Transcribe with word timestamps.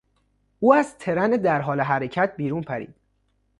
او 0.59 0.73
از 0.73 0.97
ترن 0.97 1.29
در 1.29 1.61
حال 1.61 1.81
حرکت 1.81 2.35
بیرون 2.35 2.61
پرید. 2.63 2.95